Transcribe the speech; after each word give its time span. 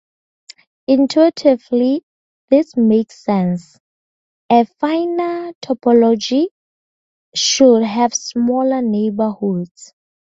Intuitively, 0.87 2.01
this 2.49 2.75
makes 2.75 3.23
sense: 3.23 3.77
a 4.49 4.65
finer 4.65 5.53
topology 5.63 6.47
should 7.35 7.83
have 7.83 8.15
smaller 8.15 8.81
neighborhoods. 8.81 9.93